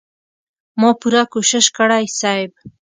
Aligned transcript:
ما 0.79 0.89
پوره 0.99 1.23
کوشش 1.33 1.65
کړی 1.77 2.05
صيب. 2.19 2.51